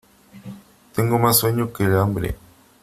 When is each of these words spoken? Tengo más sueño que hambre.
Tengo 0.95 1.19
más 1.19 1.37
sueño 1.37 1.71
que 1.71 1.83
hambre. 1.83 2.35